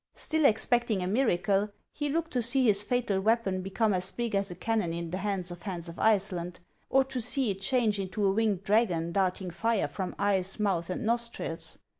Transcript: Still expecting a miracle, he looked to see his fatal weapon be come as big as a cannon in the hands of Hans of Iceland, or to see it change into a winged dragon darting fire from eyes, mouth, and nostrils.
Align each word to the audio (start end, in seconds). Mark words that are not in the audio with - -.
Still 0.15 0.45
expecting 0.45 1.03
a 1.03 1.07
miracle, 1.07 1.69
he 1.91 2.09
looked 2.09 2.31
to 2.31 2.41
see 2.41 2.65
his 2.65 2.83
fatal 2.83 3.19
weapon 3.21 3.61
be 3.61 3.69
come 3.69 3.93
as 3.93 4.09
big 4.09 4.33
as 4.33 4.49
a 4.49 4.55
cannon 4.55 4.93
in 4.93 5.11
the 5.11 5.19
hands 5.19 5.51
of 5.51 5.61
Hans 5.61 5.87
of 5.87 5.99
Iceland, 5.99 6.59
or 6.89 7.03
to 7.03 7.21
see 7.21 7.51
it 7.51 7.61
change 7.61 7.99
into 7.99 8.25
a 8.25 8.31
winged 8.31 8.63
dragon 8.63 9.11
darting 9.11 9.51
fire 9.51 9.87
from 9.87 10.15
eyes, 10.17 10.59
mouth, 10.59 10.89
and 10.89 11.05
nostrils. 11.05 11.77